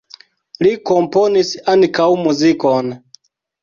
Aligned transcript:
Li 0.67 0.71
komponis 0.93 1.53
ankaŭ 1.77 2.11
muzikon. 2.25 2.95